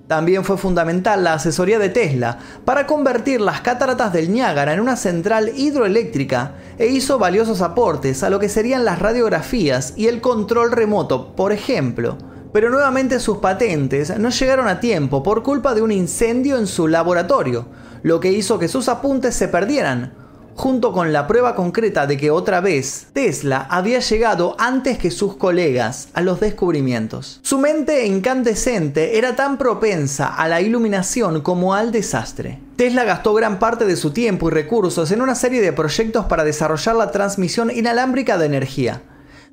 también 0.08 0.44
fue 0.44 0.58
fundamental 0.58 1.24
la 1.24 1.34
asesoría 1.34 1.80
de 1.80 1.90
Tesla 1.90 2.38
para 2.66 2.86
convertir 2.86 3.40
las 3.40 3.62
cataratas 3.62 4.12
del 4.12 4.34
Niágara 4.34 4.74
en 4.74 4.82
una 4.82 4.98
central 4.98 5.54
hidroeléctrica 5.56 6.56
e 6.78 6.88
hizo 6.88 7.18
valiosos 7.18 7.62
aportes 7.62 8.22
a 8.22 8.30
lo 8.30 8.40
que 8.40 8.50
serían 8.50 8.84
las 8.84 9.00
radiografías 9.00 9.94
y 9.96 10.08
el 10.08 10.20
control 10.20 10.72
remoto, 10.72 11.36
por 11.36 11.54
ejemplo. 11.54 12.18
Pero 12.52 12.70
nuevamente 12.70 13.20
sus 13.20 13.38
patentes 13.38 14.18
no 14.20 14.30
llegaron 14.30 14.68
a 14.68 14.80
tiempo 14.80 15.24
por 15.24 15.42
culpa 15.42 15.74
de 15.74 15.82
un 15.82 15.92
incendio 15.92 16.58
en 16.58 16.68
su 16.68 16.88
laboratorio, 16.88 17.66
lo 18.04 18.20
que 18.20 18.32
hizo 18.32 18.60
que 18.60 18.68
sus 18.68 18.90
apuntes 18.90 19.34
se 19.36 19.48
perdieran, 19.48 20.23
junto 20.56 20.92
con 20.92 21.14
la 21.14 21.28
prueba 21.28 21.56
concreta 21.56 22.08
de 22.08 22.18
que 22.18 22.32
otra 22.32 22.62
vez 22.62 23.08
Tesla 23.14 23.68
había 23.70 24.00
llegado 24.00 24.56
antes 24.60 24.98
que 24.98 25.12
sus 25.12 25.36
colegas 25.36 26.10
a 26.14 26.22
los 26.22 26.40
descubrimientos. 26.40 27.40
Su 27.44 27.58
mente 27.58 28.06
incandescente 28.06 29.18
era 29.18 29.36
tan 29.36 29.58
propensa 29.58 30.28
a 30.28 30.48
la 30.48 30.62
iluminación 30.62 31.42
como 31.42 31.74
al 31.74 31.92
desastre. 31.92 32.60
Tesla 32.76 33.04
gastó 33.04 33.34
gran 33.34 33.60
parte 33.60 33.86
de 33.86 33.96
su 33.96 34.12
tiempo 34.12 34.50
y 34.50 34.52
recursos 34.52 35.12
en 35.12 35.22
una 35.22 35.36
serie 35.36 35.62
de 35.62 35.74
proyectos 35.74 36.26
para 36.26 36.44
desarrollar 36.44 36.96
la 36.96 37.12
transmisión 37.12 37.72
inalámbrica 37.72 38.38
de 38.38 38.46
energía 38.46 39.02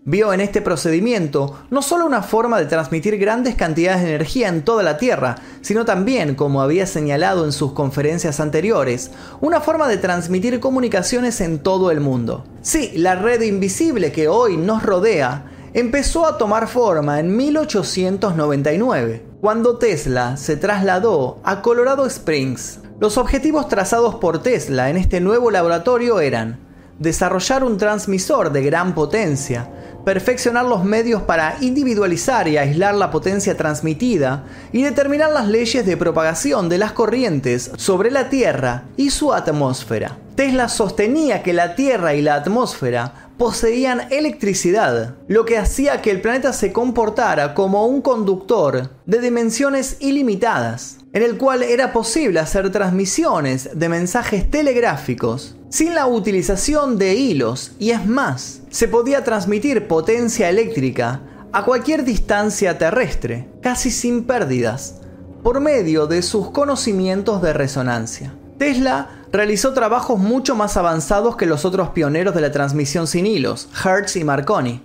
vio 0.05 0.33
en 0.33 0.41
este 0.41 0.63
procedimiento 0.63 1.59
no 1.71 1.83
solo 1.83 2.07
una 2.07 2.23
forma 2.23 2.59
de 2.59 2.67
transmitir 2.67 3.19
grandes 3.19 3.55
cantidades 3.55 4.03
de 4.03 4.09
energía 4.15 4.49
en 4.49 4.63
toda 4.63 4.83
la 4.83 4.97
Tierra, 4.97 5.37
sino 5.61 5.85
también, 5.85 6.35
como 6.35 6.63
había 6.63 6.87
señalado 6.87 7.45
en 7.45 7.53
sus 7.53 7.73
conferencias 7.73 8.41
anteriores, 8.41 9.11
una 9.41 9.61
forma 9.61 9.89
de 9.89 9.99
transmitir 9.99 10.59
comunicaciones 10.61 11.41
en 11.41 11.59
todo 11.59 11.91
el 11.91 12.01
mundo. 12.01 12.45
Sí, 12.63 12.93
la 12.97 13.15
red 13.15 13.43
invisible 13.43 14.13
que 14.13 14.29
hoy 14.29 14.57
nos 14.57 14.83
rodea 14.83 15.51
empezó 15.75 16.27
a 16.27 16.39
tomar 16.39 16.67
forma 16.67 17.21
en 17.21 17.37
1899, 17.37 19.25
cuando 19.41 19.79
Tesla 19.79 20.37
se 20.37 20.57
trasladó 20.57 21.41
a 21.45 21.63
Colorado 21.63 22.07
Springs. 22.07 22.81
Los 22.99 23.17
objetivos 23.17 23.69
trazados 23.69 24.17
por 24.17 24.43
Tesla 24.43 24.91
en 24.91 24.97
este 24.97 25.21
nuevo 25.21 25.51
laboratorio 25.51 26.21
eran 26.21 26.70
desarrollar 27.01 27.65
un 27.65 27.79
transmisor 27.79 28.53
de 28.53 28.63
gran 28.63 28.95
potencia, 28.95 29.69
perfeccionar 30.05 30.67
los 30.67 30.85
medios 30.85 31.23
para 31.23 31.57
individualizar 31.61 32.47
y 32.47 32.59
aislar 32.59 32.95
la 32.95 33.11
potencia 33.11 33.57
transmitida 33.57 34.45
y 34.71 34.83
determinar 34.83 35.31
las 35.31 35.49
leyes 35.49 35.85
de 35.85 35.97
propagación 35.97 36.69
de 36.69 36.79
las 36.79 36.93
corrientes 36.93 37.73
sobre 37.77 38.11
la 38.11 38.29
Tierra 38.29 38.85
y 38.97 39.11
su 39.11 39.33
atmósfera. 39.33 40.19
Tesla 40.37 40.69
sostenía 40.69 41.43
que 41.43 41.55
la 41.55 41.75
Tierra 41.75 42.15
y 42.15 42.23
la 42.23 42.35
atmósfera 42.35 43.31
poseían 43.39 44.03
electricidad, 44.11 45.15
lo 45.27 45.47
que 45.47 45.57
hacía 45.57 46.03
que 46.03 46.11
el 46.11 46.21
planeta 46.21 46.53
se 46.53 46.73
comportara 46.73 47.55
como 47.55 47.87
un 47.87 48.03
conductor 48.03 48.91
de 49.07 49.21
dimensiones 49.21 49.97
ilimitadas, 50.01 50.99
en 51.15 51.23
el 51.23 51.39
cual 51.39 51.63
era 51.63 51.95
posible 51.95 52.41
hacer 52.41 52.71
transmisiones 52.71 53.71
de 53.75 53.89
mensajes 53.89 54.51
telegráficos 54.51 55.57
sin 55.71 55.95
la 55.95 56.07
utilización 56.07 56.99
de 56.99 57.15
hilos 57.15 57.73
y 57.79 57.93
es 57.93 58.05
más, 58.05 58.61
se 58.71 58.89
podía 58.89 59.23
transmitir 59.23 59.87
potencia 59.87 60.49
eléctrica 60.49 61.23
a 61.53 61.65
cualquier 61.65 62.05
distancia 62.05 62.77
terrestre, 62.77 63.49
casi 63.63 63.91
sin 63.91 64.25
pérdidas, 64.25 64.97
por 65.45 65.61
medio 65.61 66.07
de 66.09 66.23
sus 66.23 66.51
conocimientos 66.51 67.41
de 67.41 67.53
resonancia. 67.53 68.35
Tesla 68.59 69.25
realizó 69.33 69.73
trabajos 69.73 70.19
mucho 70.19 70.57
más 70.57 70.77
avanzados 70.77 71.37
que 71.37 71.47
los 71.47 71.65
otros 71.65 71.91
pioneros 71.91 72.35
de 72.35 72.41
la 72.41 72.51
transmisión 72.51 73.07
sin 73.07 73.27
hilos, 73.27 73.69
Hertz 73.85 74.17
y 74.17 74.25
Marconi. 74.25 74.83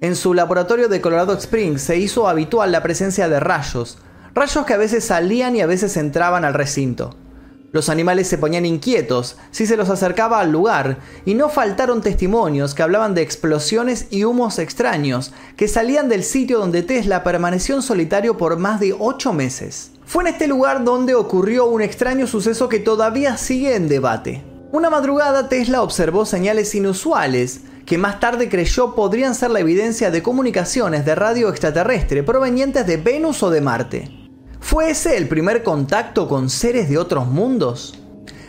En 0.00 0.16
su 0.16 0.34
laboratorio 0.34 0.88
de 0.88 1.00
Colorado 1.02 1.34
Springs 1.34 1.82
se 1.82 1.98
hizo 1.98 2.28
habitual 2.28 2.72
la 2.72 2.82
presencia 2.82 3.28
de 3.28 3.40
rayos, 3.40 3.98
rayos 4.34 4.64
que 4.64 4.72
a 4.72 4.78
veces 4.78 5.04
salían 5.04 5.54
y 5.54 5.60
a 5.60 5.66
veces 5.66 5.96
entraban 5.96 6.44
al 6.44 6.54
recinto. 6.54 7.14
Los 7.74 7.88
animales 7.88 8.28
se 8.28 8.38
ponían 8.38 8.66
inquietos 8.66 9.36
si 9.50 9.66
se 9.66 9.76
los 9.76 9.90
acercaba 9.90 10.38
al 10.38 10.52
lugar, 10.52 10.98
y 11.26 11.34
no 11.34 11.48
faltaron 11.48 12.02
testimonios 12.02 12.72
que 12.72 12.84
hablaban 12.84 13.16
de 13.16 13.22
explosiones 13.22 14.06
y 14.10 14.22
humos 14.22 14.60
extraños 14.60 15.32
que 15.56 15.66
salían 15.66 16.08
del 16.08 16.22
sitio 16.22 16.60
donde 16.60 16.84
Tesla 16.84 17.24
permaneció 17.24 17.74
en 17.74 17.82
solitario 17.82 18.38
por 18.38 18.58
más 18.58 18.78
de 18.78 18.94
ocho 18.96 19.32
meses. 19.32 19.90
Fue 20.06 20.22
en 20.22 20.28
este 20.28 20.46
lugar 20.46 20.84
donde 20.84 21.16
ocurrió 21.16 21.64
un 21.66 21.82
extraño 21.82 22.28
suceso 22.28 22.68
que 22.68 22.78
todavía 22.78 23.36
sigue 23.36 23.74
en 23.74 23.88
debate. 23.88 24.44
Una 24.70 24.88
madrugada 24.88 25.48
Tesla 25.48 25.82
observó 25.82 26.26
señales 26.26 26.76
inusuales 26.76 27.62
que 27.86 27.98
más 27.98 28.20
tarde 28.20 28.48
creyó 28.48 28.94
podrían 28.94 29.34
ser 29.34 29.50
la 29.50 29.58
evidencia 29.58 30.12
de 30.12 30.22
comunicaciones 30.22 31.04
de 31.04 31.16
radio 31.16 31.48
extraterrestre 31.48 32.22
provenientes 32.22 32.86
de 32.86 32.98
Venus 32.98 33.42
o 33.42 33.50
de 33.50 33.60
Marte. 33.60 34.23
¿Fue 34.64 34.90
ese 34.90 35.18
el 35.18 35.28
primer 35.28 35.62
contacto 35.62 36.26
con 36.26 36.48
seres 36.48 36.88
de 36.88 36.96
otros 36.96 37.26
mundos? 37.26 37.98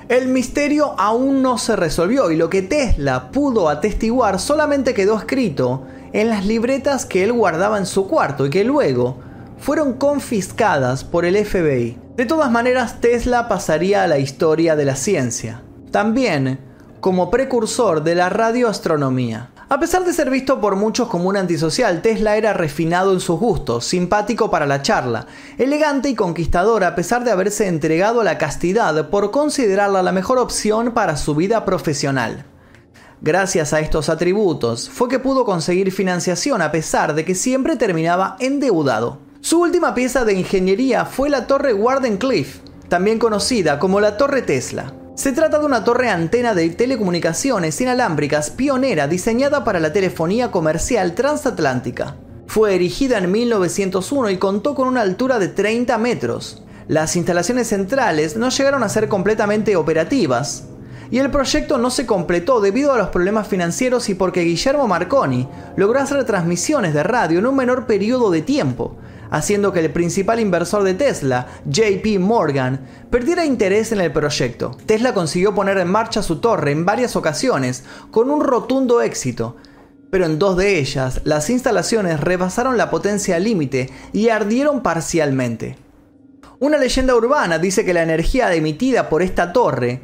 El 0.07 0.29
misterio 0.29 0.95
aún 0.98 1.41
no 1.41 1.57
se 1.57 1.75
resolvió 1.75 2.31
y 2.31 2.38
lo 2.38 2.50
que 2.50 2.62
Tesla 2.62 3.31
pudo 3.31 3.67
atestiguar 3.67 4.39
solamente 4.39 4.93
quedó 4.93 5.17
escrito 5.17 5.84
en 6.13 6.29
las 6.29 6.45
libretas 6.45 7.05
que 7.05 7.22
él 7.22 7.34
guardaba 7.34 7.77
en 7.77 7.86
su 7.86 8.07
cuarto 8.07 8.45
y 8.45 8.50
que 8.50 8.63
luego 8.63 9.17
fueron 9.57 9.95
confiscadas 9.95 11.03
por 11.03 11.25
el 11.25 11.36
FBI. 11.45 11.98
De 12.15 12.25
todas 12.25 12.50
maneras, 12.50 13.01
Tesla 13.01 13.50
pasaría 13.50 14.03
a 14.03 14.07
la 14.07 14.17
historia 14.17 14.77
de 14.77 14.86
la 14.86 14.95
ciencia, 14.95 15.63
también 15.91 16.62
como 17.01 17.29
precursor 17.29 18.03
de 18.03 18.15
la 18.15 18.29
radioastronomía. 18.29 19.50
A 19.67 19.79
pesar 19.79 20.05
de 20.05 20.13
ser 20.13 20.29
visto 20.29 20.62
por 20.62 20.75
muchos 20.75 21.07
como 21.07 21.27
un 21.27 21.38
antisocial, 21.38 22.03
Tesla 22.03 22.38
era 22.38 22.53
refinado 22.53 23.12
en 23.13 23.19
sus 23.19 23.39
gustos, 23.39 23.84
simpático 23.86 24.51
para 24.51 24.67
la 24.67 24.84
charla, 24.84 25.25
elegante 25.57 26.07
y 26.07 26.13
conquistador 26.13 26.84
a 26.84 26.93
pesar 26.93 27.24
de 27.24 27.31
haberse 27.31 27.65
entregado 27.67 28.22
a 28.22 28.24
la 28.24 28.38
castidad 28.38 29.10
por 29.10 29.31
considerarla 29.31 30.03
la 30.03 30.12
mejor 30.12 30.38
opción 30.38 30.91
para 30.93 31.17
su 31.17 31.34
vida 31.34 31.65
profesional. 31.65 32.45
Gracias 33.22 33.74
a 33.74 33.79
estos 33.79 34.10
atributos 34.10 34.88
fue 34.88 35.10
que 35.10 35.17
pudo 35.17 35.45
conseguir 35.45 35.91
financiación 35.91 36.62
a 36.62 36.72
pesar 36.72 37.15
de 37.15 37.25
que 37.25 37.34
siempre 37.34 37.75
terminaba 37.75 38.36
endeudado. 38.39 39.17
Su 39.41 39.62
última 39.62 39.95
pieza 39.95 40.25
de 40.25 40.34
ingeniería 40.34 41.05
fue 41.05 41.31
la 41.31 41.48
Torre 41.48 41.74
Wardenclyffe, 41.74 42.62
también 42.88 43.17
conocida 43.17 43.79
como 43.79 44.00
la 44.00 44.15
Torre 44.15 44.43
Tesla. 44.43 44.93
Se 45.15 45.31
trata 45.31 45.60
de 45.60 45.65
una 45.65 45.86
torre 45.86 46.10
antena 46.10 46.53
de 46.53 46.69
telecomunicaciones 46.72 47.79
inalámbricas 47.79 48.50
pionera 48.50 49.07
diseñada 49.07 49.63
para 49.63 49.79
la 49.79 49.93
telefonía 49.93 50.51
comercial 50.51 51.15
transatlántica. 51.15 52.17
Fue 52.48 52.75
erigida 52.75 53.19
en 53.19 53.31
1901 53.31 54.31
y 54.31 54.38
contó 54.38 54.75
con 54.75 54.89
una 54.89 55.00
altura 55.00 55.39
de 55.39 55.48
30 55.48 55.98
metros. 56.00 56.63
Las 56.89 57.15
instalaciones 57.15 57.67
centrales 57.67 58.36
no 58.36 58.50
llegaron 58.50 58.84
a 58.84 58.89
ser 58.89 59.07
completamente 59.07 59.77
operativas, 59.77 60.65
y 61.10 61.19
el 61.19 61.31
proyecto 61.31 61.77
no 61.77 61.91
se 61.91 62.05
completó 62.05 62.60
debido 62.60 62.91
a 62.91 62.98
los 62.98 63.07
problemas 63.07 63.48
financieros 63.48 64.10
y 64.10 64.15
porque 64.15 64.41
Guillermo 64.41 64.86
Marconi 64.88 65.48
logró 65.77 66.00
hacer 66.00 66.25
transmisiones 66.25 66.93
de 66.93 67.03
radio 67.03 67.39
en 67.39 67.45
un 67.45 67.55
menor 67.55 67.86
periodo 67.86 68.31
de 68.31 68.41
tiempo, 68.41 68.98
haciendo 69.36 69.74
que 69.74 69.82
el 69.82 69.92
principal 69.92 70.39
inversor 70.39 70.84
de 70.84 70.94
Tesla, 70.94 71.48
JP 71.65 72.20
Morgan, 72.20 72.88
perdiera 73.10 73.44
interés 73.44 73.92
en 73.92 74.00
el 74.00 74.13
proyecto. 74.13 74.77
Tesla 74.86 75.13
consiguió 75.13 75.54
poner 75.54 75.77
en 75.77 75.89
marcha 75.89 76.24
su 76.24 76.38
torre 76.38 76.72
en 76.72 76.86
varias 76.86 77.18
ocasiones, 77.18 77.84
con 78.12 78.32
un 78.32 78.39
rotundo 78.39 79.01
éxito, 79.01 79.58
pero 80.10 80.25
en 80.25 80.39
dos 80.39 80.56
de 80.56 80.80
ellas 80.80 81.20
las 81.25 81.50
instalaciones 81.50 82.22
rebasaron 82.22 82.77
la 82.77 82.89
potencia 82.89 83.38
límite 83.38 83.89
y 84.13 84.30
ardieron 84.30 84.82
parcialmente. 84.82 85.75
Una 86.60 86.77
leyenda 86.77 87.13
urbana 87.13 87.60
dice 87.60 87.84
que 87.84 87.94
la 87.94 88.04
energía 88.04 88.54
emitida 88.54 89.10
por 89.10 89.22
esta 89.22 89.51
torre 89.51 90.01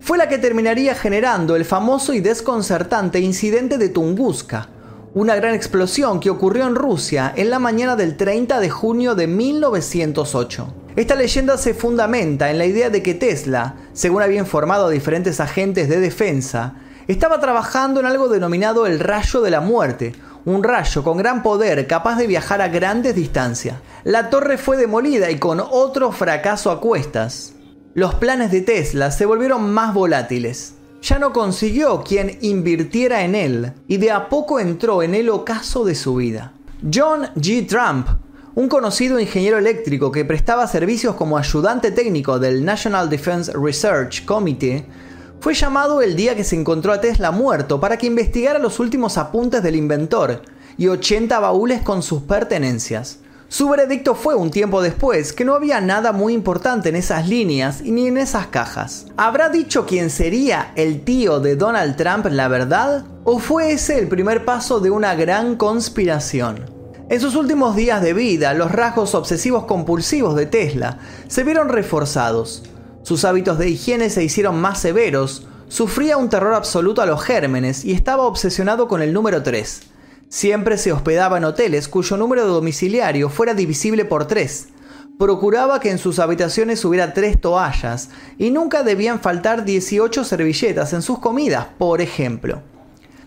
fue 0.00 0.18
la 0.18 0.28
que 0.28 0.38
terminaría 0.38 0.96
generando 0.96 1.54
el 1.54 1.64
famoso 1.64 2.14
y 2.14 2.18
desconcertante 2.18 3.20
incidente 3.20 3.78
de 3.78 3.90
Tunguska, 3.90 4.70
una 5.14 5.36
gran 5.36 5.54
explosión 5.54 6.20
que 6.20 6.30
ocurrió 6.30 6.66
en 6.66 6.74
Rusia 6.74 7.32
en 7.36 7.50
la 7.50 7.58
mañana 7.58 7.96
del 7.96 8.16
30 8.16 8.60
de 8.60 8.70
junio 8.70 9.14
de 9.14 9.26
1908. 9.26 10.74
Esta 10.96 11.14
leyenda 11.14 11.58
se 11.58 11.74
fundamenta 11.74 12.50
en 12.50 12.56
la 12.56 12.64
idea 12.64 12.88
de 12.88 13.02
que 13.02 13.14
Tesla, 13.14 13.74
según 13.92 14.22
había 14.22 14.40
informado 14.40 14.88
diferentes 14.88 15.38
agentes 15.40 15.90
de 15.90 16.00
defensa, 16.00 16.76
estaba 17.08 17.40
trabajando 17.40 18.00
en 18.00 18.06
algo 18.06 18.28
denominado 18.28 18.86
el 18.86 19.00
rayo 19.00 19.42
de 19.42 19.50
la 19.50 19.60
muerte, 19.60 20.14
un 20.46 20.64
rayo 20.64 21.04
con 21.04 21.18
gran 21.18 21.42
poder 21.42 21.86
capaz 21.86 22.16
de 22.16 22.26
viajar 22.26 22.62
a 22.62 22.68
grandes 22.68 23.14
distancias. 23.14 23.76
La 24.04 24.30
torre 24.30 24.56
fue 24.56 24.78
demolida 24.78 25.30
y 25.30 25.38
con 25.38 25.60
otro 25.60 26.12
fracaso 26.12 26.70
a 26.70 26.80
cuestas. 26.80 27.52
Los 27.94 28.14
planes 28.14 28.50
de 28.50 28.62
Tesla 28.62 29.10
se 29.10 29.26
volvieron 29.26 29.70
más 29.72 29.92
volátiles. 29.92 30.74
Ya 31.02 31.18
no 31.18 31.32
consiguió 31.32 32.04
quien 32.04 32.38
invirtiera 32.42 33.24
en 33.24 33.34
él 33.34 33.72
y 33.88 33.96
de 33.96 34.12
a 34.12 34.28
poco 34.28 34.60
entró 34.60 35.02
en 35.02 35.16
el 35.16 35.30
ocaso 35.30 35.84
de 35.84 35.96
su 35.96 36.14
vida. 36.14 36.52
John 36.94 37.22
G. 37.34 37.66
Trump, 37.66 38.06
un 38.54 38.68
conocido 38.68 39.18
ingeniero 39.18 39.58
eléctrico 39.58 40.12
que 40.12 40.24
prestaba 40.24 40.68
servicios 40.68 41.16
como 41.16 41.38
ayudante 41.38 41.90
técnico 41.90 42.38
del 42.38 42.64
National 42.64 43.10
Defense 43.10 43.50
Research 43.52 44.24
Committee, 44.24 44.86
fue 45.40 45.54
llamado 45.54 46.02
el 46.02 46.14
día 46.14 46.36
que 46.36 46.44
se 46.44 46.54
encontró 46.54 46.92
a 46.92 47.00
Tesla 47.00 47.32
muerto 47.32 47.80
para 47.80 47.96
que 47.96 48.06
investigara 48.06 48.60
los 48.60 48.78
últimos 48.78 49.18
apuntes 49.18 49.60
del 49.64 49.74
inventor 49.74 50.42
y 50.78 50.86
80 50.86 51.40
baúles 51.40 51.82
con 51.82 52.04
sus 52.04 52.22
pertenencias. 52.22 53.18
Su 53.52 53.68
veredicto 53.68 54.14
fue 54.14 54.34
un 54.34 54.50
tiempo 54.50 54.80
después 54.80 55.34
que 55.34 55.44
no 55.44 55.54
había 55.54 55.82
nada 55.82 56.12
muy 56.12 56.32
importante 56.32 56.88
en 56.88 56.96
esas 56.96 57.28
líneas 57.28 57.82
ni 57.82 58.06
en 58.06 58.16
esas 58.16 58.46
cajas. 58.46 59.04
¿Habrá 59.18 59.50
dicho 59.50 59.84
quién 59.84 60.08
sería 60.08 60.72
el 60.74 61.04
tío 61.04 61.38
de 61.38 61.54
Donald 61.54 61.96
Trump 61.96 62.24
la 62.30 62.48
verdad? 62.48 63.04
¿O 63.24 63.38
fue 63.40 63.72
ese 63.72 63.98
el 63.98 64.08
primer 64.08 64.46
paso 64.46 64.80
de 64.80 64.90
una 64.90 65.14
gran 65.16 65.56
conspiración? 65.56 66.64
En 67.10 67.20
sus 67.20 67.34
últimos 67.34 67.76
días 67.76 68.00
de 68.00 68.14
vida, 68.14 68.54
los 68.54 68.72
rasgos 68.72 69.14
obsesivos 69.14 69.66
compulsivos 69.66 70.34
de 70.34 70.46
Tesla 70.46 70.96
se 71.28 71.44
vieron 71.44 71.68
reforzados. 71.68 72.62
Sus 73.02 73.26
hábitos 73.26 73.58
de 73.58 73.68
higiene 73.68 74.08
se 74.08 74.24
hicieron 74.24 74.62
más 74.62 74.78
severos, 74.78 75.46
sufría 75.68 76.16
un 76.16 76.30
terror 76.30 76.54
absoluto 76.54 77.02
a 77.02 77.06
los 77.06 77.22
gérmenes 77.22 77.84
y 77.84 77.92
estaba 77.92 78.22
obsesionado 78.22 78.88
con 78.88 79.02
el 79.02 79.12
número 79.12 79.42
3. 79.42 79.91
Siempre 80.32 80.78
se 80.78 80.92
hospedaba 80.92 81.36
en 81.36 81.44
hoteles 81.44 81.88
cuyo 81.88 82.16
número 82.16 82.46
de 82.46 82.48
domiciliario 82.48 83.28
fuera 83.28 83.52
divisible 83.52 84.06
por 84.06 84.26
3. 84.26 84.68
Procuraba 85.18 85.78
que 85.78 85.90
en 85.90 85.98
sus 85.98 86.18
habitaciones 86.18 86.82
hubiera 86.86 87.12
tres 87.12 87.38
toallas 87.38 88.08
y 88.38 88.50
nunca 88.50 88.82
debían 88.82 89.20
faltar 89.20 89.66
18 89.66 90.24
servilletas 90.24 90.94
en 90.94 91.02
sus 91.02 91.18
comidas, 91.18 91.66
por 91.76 92.00
ejemplo. 92.00 92.62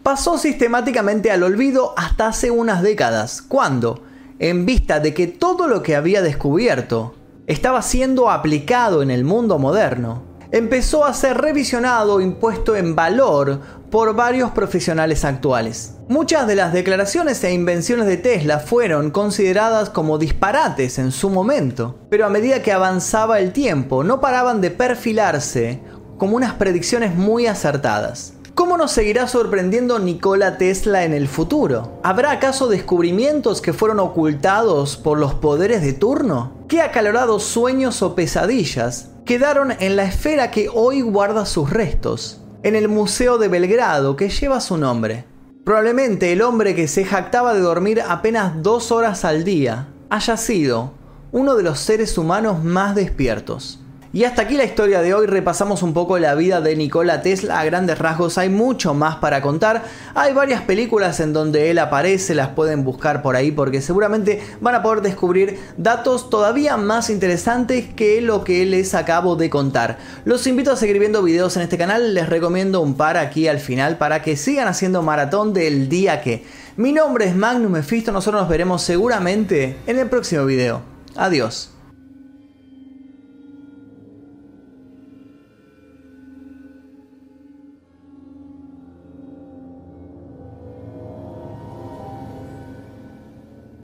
Pasó 0.01 0.39
sistemáticamente 0.39 1.29
al 1.29 1.43
olvido 1.43 1.93
hasta 1.95 2.25
hace 2.25 2.50
unas 2.50 2.81
décadas, 2.81 3.43
cuando, 3.43 4.01
en 4.39 4.65
vista 4.65 5.00
de 5.00 5.13
que 5.13 5.27
todo 5.27 5.67
lo 5.67 5.83
que 5.83 5.95
había 5.95 6.24
descubierto 6.24 7.13
estaba 7.45 7.83
siendo 7.83 8.31
aplicado 8.31 9.03
en 9.03 9.12
el 9.12 9.25
mundo 9.25 9.59
moderno, 9.59 10.24
empezó 10.55 11.03
a 11.03 11.13
ser 11.13 11.41
revisionado, 11.41 12.21
impuesto 12.21 12.77
en 12.77 12.95
valor 12.95 13.59
por 13.91 14.15
varios 14.15 14.51
profesionales 14.51 15.25
actuales. 15.25 15.95
Muchas 16.07 16.47
de 16.47 16.55
las 16.55 16.71
declaraciones 16.71 17.43
e 17.43 17.51
invenciones 17.51 18.05
de 18.05 18.15
Tesla 18.15 18.59
fueron 18.59 19.12
consideradas 19.12 19.89
como 19.89 20.17
disparates 20.17 20.97
en 20.97 21.12
su 21.12 21.29
momento, 21.29 22.00
pero 22.09 22.25
a 22.25 22.29
medida 22.29 22.62
que 22.62 22.71
avanzaba 22.71 23.39
el 23.39 23.51
tiempo 23.51 24.05
no 24.05 24.21
paraban 24.21 24.62
de 24.62 24.71
perfilarse 24.71 25.81
como 26.17 26.38
unas 26.38 26.53
predicciones 26.53 27.13
muy 27.13 27.47
acertadas. 27.47 28.31
¿Cómo 28.53 28.77
nos 28.77 28.93
seguirá 28.93 29.27
sorprendiendo 29.27 30.00
Nikola 30.00 30.57
Tesla 30.57 31.03
en 31.03 31.13
el 31.13 31.27
futuro? 31.27 32.00
¿Habrá 32.01 32.31
acaso 32.31 32.69
descubrimientos 32.69 33.59
que 33.59 33.74
fueron 33.74 34.00
ocultados 34.00 34.95
por 34.95 35.19
los 35.19 35.33
poderes 35.33 35.81
de 35.81 35.91
turno? 35.91 36.53
¿Qué 36.69 36.81
acalorados 36.81 37.43
sueños 37.43 38.01
o 38.01 38.15
pesadillas 38.15 39.09
quedaron 39.25 39.74
en 39.79 39.96
la 39.96 40.03
esfera 40.03 40.51
que 40.51 40.70
hoy 40.72 41.01
guarda 41.01 41.46
sus 41.46 41.72
restos? 41.72 42.41
En 42.62 42.75
el 42.75 42.88
Museo 42.88 43.38
de 43.38 43.48
Belgrado 43.48 44.15
que 44.15 44.29
lleva 44.29 44.62
su 44.62 44.77
nombre. 44.77 45.25
Probablemente 45.63 46.32
el 46.32 46.44
hombre 46.44 46.75
que 46.75 46.88
se 46.88 47.05
jactaba 47.05 47.55
de 47.55 47.60
dormir 47.60 48.01
apenas 48.08 48.62
dos 48.62 48.91
horas 48.91 49.25
al 49.25 49.44
día 49.44 49.88
haya 50.12 50.38
sido 50.38 50.94
uno 51.32 51.55
de 51.55 51.63
los 51.63 51.79
seres 51.79 52.17
humanos 52.20 52.63
más 52.63 52.96
despiertos. 52.96 53.79
Y 54.15 54.24
hasta 54.24 54.43
aquí 54.43 54.55
la 54.55 54.63
historia 54.63 55.01
de 55.01 55.13
hoy, 55.13 55.27
repasamos 55.27 55.84
un 55.84 55.93
poco 55.93 56.17
la 56.19 56.36
vida 56.36 56.62
de 56.62 56.77
Nikola 56.77 57.22
Tesla 57.22 57.60
a 57.60 57.65
grandes 57.65 58.00
rasgos, 58.00 58.38
hay 58.38 58.48
mucho 58.48 58.93
más 58.93 59.17
para 59.17 59.41
contar, 59.41 59.84
hay 60.13 60.31
varias 60.31 60.61
películas 60.61 61.20
en 61.20 61.33
donde 61.33 61.70
él 61.70 61.79
aparece, 61.79 62.33
las 62.33 62.48
pueden 62.48 62.85
buscar 62.85 63.22
por 63.22 63.35
ahí 63.35 63.51
porque 63.51 63.81
seguramente 63.81 64.42
van 64.61 64.74
a 64.74 64.81
poder 64.81 65.01
descubrir 65.01 65.59
datos 65.75 66.29
todavía 66.29 66.77
más 66.77 67.09
interesantes 67.09 67.94
que 67.94 68.22
lo 68.22 68.46
que 68.46 68.66
les 68.66 68.96
acabo 68.96 69.35
de 69.35 69.50
contar. 69.50 69.98
Los 70.24 70.48
invito 70.48 70.72
a 70.72 70.77
seguir 70.77 70.98
viendo 70.98 71.22
videos 71.22 71.57
en 71.57 71.63
este 71.63 71.77
canal, 71.77 72.13
les 72.13 72.29
recomiendo 72.29 72.79
un 72.79 72.96
par 72.96 73.18
aquí 73.18 73.50
al 73.50 73.59
final 73.59 73.98
para 73.98 74.22
que 74.22 74.37
sigan 74.37 74.70
haciendo 74.70 75.01
maratón 75.01 75.53
del 75.53 75.89
día 75.89 76.22
que. 76.22 76.46
Mi 76.77 76.94
nombre 76.94 77.25
es 77.25 77.35
Magnus 77.35 77.70
Mephisto, 77.70 78.13
nosotros 78.13 78.44
nos 78.44 78.50
veremos 78.50 78.81
seguramente 78.81 79.75
en 79.85 80.00
el 80.00 80.07
próximo 80.07 80.46
video. 80.46 80.83
Adiós. 81.18 81.75